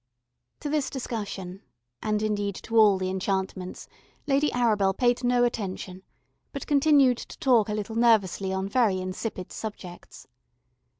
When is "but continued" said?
6.51-7.17